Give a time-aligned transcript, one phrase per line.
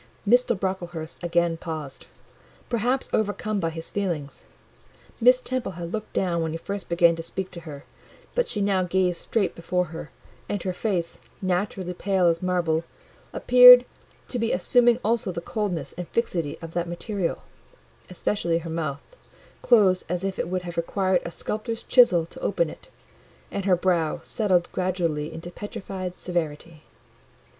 [0.27, 0.59] Mr.
[0.59, 4.45] Brocklehurst again paused—perhaps overcome by his feelings.
[5.19, 7.83] Miss Temple had looked down when he first began to speak to her;
[8.33, 10.09] but she now gazed straight before her,
[10.49, 12.83] and her face, naturally pale as marble,
[13.31, 13.85] appeared
[14.29, 17.43] to be assuming also the coldness and fixity of that material;
[18.09, 19.03] especially her mouth,
[19.61, 22.89] closed as if it would have required a sculptor's chisel to open it,
[23.51, 26.81] and her brow settled gradually into petrified severity.